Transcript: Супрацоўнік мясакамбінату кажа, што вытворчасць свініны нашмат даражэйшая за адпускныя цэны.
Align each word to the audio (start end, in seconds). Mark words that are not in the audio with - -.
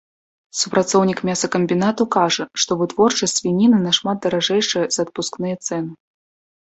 Супрацоўнік 0.59 1.19
мясакамбінату 1.29 2.07
кажа, 2.17 2.43
што 2.63 2.71
вытворчасць 2.81 3.37
свініны 3.43 3.77
нашмат 3.87 4.17
даражэйшая 4.25 4.85
за 4.97 5.07
адпускныя 5.09 5.55
цэны. 5.69 5.91